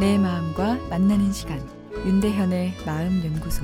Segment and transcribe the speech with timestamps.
[0.00, 1.60] 내 마음과 만나는 시간
[1.94, 3.62] 윤대현의 마음 연구소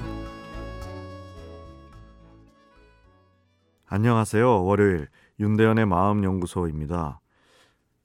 [3.87, 4.65] 안녕하세요.
[4.65, 5.09] 월요일
[5.41, 7.21] 윤대현의 마음 연구소입니다.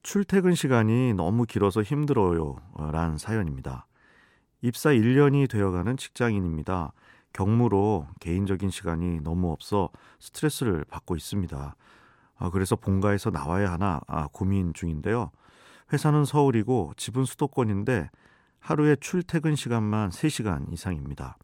[0.04, 2.56] 출퇴근 시간이 너무 길어서 힘들어요.
[2.94, 3.88] 란 사연입니다.
[4.62, 6.94] 입사 1년이 되어가는 직장인입니다.
[7.34, 9.90] 경무로 개인적인 시간이 너무 없어
[10.22, 11.76] 스트레스를 받고 있습니다.
[12.38, 15.32] 아, 그래서 본가에서 나와야 하나 아, 고민 중인데요.
[15.94, 18.10] 회사는 서울이고 집은 수도권인데
[18.60, 21.38] 하루에 출퇴근 시간만 3시간 이상입니다.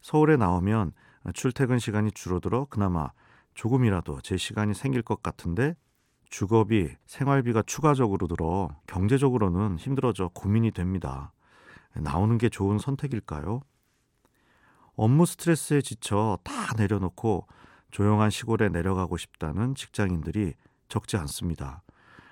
[0.00, 0.92] 서울에 나오면
[1.34, 3.10] 출퇴근 시간이 줄어들어 그나마
[3.54, 5.76] 조금이라도 제 시간이 생길 것 같은데
[6.30, 11.32] 주거비, 생활비가 추가적으로 들어 경제적으로는 힘들어져 고민이 됩니다.
[11.94, 13.60] 나오는 게 좋은 선택일까요?
[14.96, 17.46] 업무 스트레스에 지쳐 다 내려놓고
[17.92, 20.54] 조용한 시골에 내려가고 싶다는 직장인들이
[20.88, 21.82] 적지 않습니다.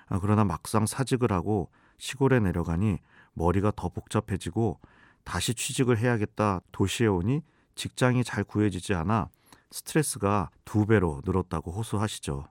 [0.09, 2.97] 아, 그러나 막상 사직을 하고 시골에 내려가니
[3.33, 4.79] 머리가 더 복잡해지고
[5.23, 7.41] 다시 취직을 해야겠다 도시에 오니
[7.75, 9.29] 직장이 잘 구해지지 않아
[9.71, 12.47] 스트레스가 두 배로 늘었다고 호소하시죠.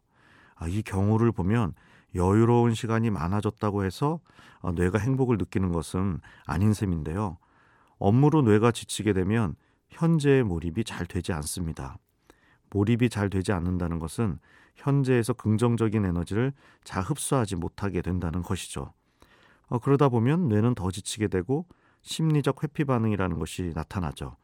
[0.54, 1.74] 아, 이 경우를 보면
[2.14, 4.20] 여유로운 시간이 많아졌다고 해서
[4.60, 7.38] 아, 뇌가 행복을 느끼는 것은 아닌 셈인데요.
[7.98, 9.56] 업무로 뇌가 지치게 되면
[9.90, 11.98] 현재의 몰입이 잘 되지 않습니다.
[12.70, 14.38] 몰입이 잘 되지 않는다는 것은
[14.76, 16.52] 현재에서 긍정적인 에너지를
[16.84, 18.92] 잘 흡수하지 못하게 된다는 것이죠.
[19.68, 21.66] 어, 그러다 보면 뇌는 더 지치게 되고
[22.02, 24.36] 심리적 회피 반응이라는 것이 나타나죠.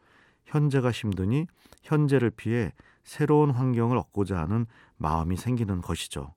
[0.44, 1.46] 현재가 힘드니
[1.82, 2.72] 현재를 피해
[3.04, 6.34] 새로운 환경을 얻고자 하는 마음이 생기는 것이죠.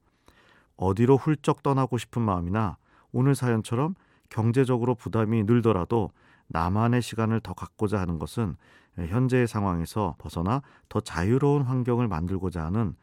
[0.75, 2.77] 어디로 훌쩍 떠나고 싶은 마음이나
[3.11, 3.95] 오늘 사연처럼
[4.29, 6.11] 경제적으로 부담이 늘더라도
[6.47, 8.55] 나만의 시간을 더 갖고자 하는 것은
[8.97, 12.95] 현재의 상황에서 벗어나 더 자유로운 환경을 만들고자 하는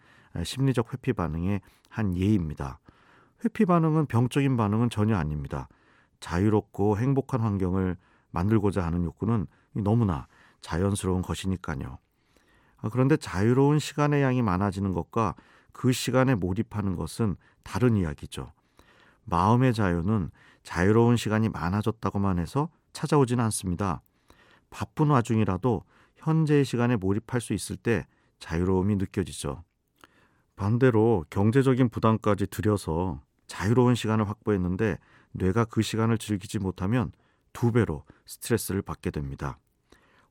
[0.43, 2.81] 심리적 회피 반응의 한 예입니다.
[3.45, 5.69] 회피 반응은 병적인 반응은 전혀 아닙니다.
[6.21, 7.97] 자유롭고 행복한 환경을
[8.31, 10.27] 만들고자 하는 욕구는 너무나
[10.61, 11.99] 자연스러운 것이니까요.
[12.79, 15.35] 아, 그런데 자유로운 시간의 양이 많아지는 것과
[15.73, 18.53] 그 시간에 몰입하는 것은 다른 이야기죠.
[19.25, 20.31] 마음의 자유는
[20.63, 24.01] 자유로운 시간이 많아졌다고만 해서 찾아오지는 않습니다.
[24.71, 25.85] 바쁜 와중이라도
[26.17, 28.07] 현재의 시간에 몰입할 수 있을 때
[28.39, 29.63] 자유로움이 느껴지죠.
[30.57, 34.99] 반대로 경제적인 부담까지 들여서 자유로운 시간을 확보했는데
[35.33, 37.13] 뇌가 그 시간을 즐기지 못하면
[37.53, 39.59] 두 배로 스트레스를 받게 됩니다.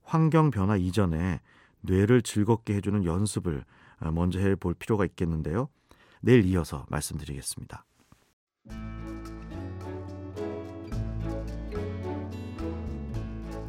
[0.02, 1.42] 환경 변화 이전에
[1.82, 3.66] 뇌를 즐겁게 해주는 연습을
[4.14, 5.70] 먼저 해볼 필요가 있겠는데요.
[6.22, 7.86] 내일 이어서 말씀드리겠습니다.